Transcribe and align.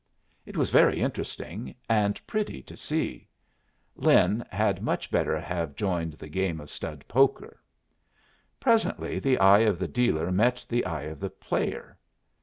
It 0.47 0.57
was 0.57 0.71
very 0.71 0.99
interesting 0.99 1.75
and 1.87 2.19
pretty 2.25 2.63
to 2.63 2.75
see; 2.75 3.27
Lin 3.95 4.43
had 4.49 4.81
much 4.81 5.11
better 5.11 5.39
have 5.39 5.75
joined 5.75 6.13
the 6.13 6.27
game 6.27 6.59
of 6.59 6.71
stud 6.71 7.05
poker. 7.07 7.59
Presently 8.59 9.19
the 9.19 9.37
eye 9.37 9.59
of 9.59 9.77
the 9.77 9.87
dealer 9.87 10.31
met 10.31 10.65
the 10.67 10.87
eye 10.87 11.03
of 11.03 11.19
the 11.19 11.29
player. 11.29 11.99